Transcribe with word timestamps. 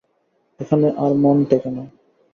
এখানে 0.59 0.87
আর 1.03 1.11
মন 1.23 1.37
টেকে 1.49 1.69
না। 1.75 1.83